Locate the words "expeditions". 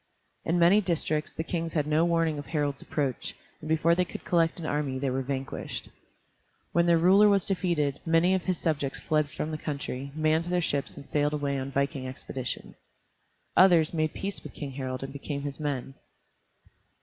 12.07-12.77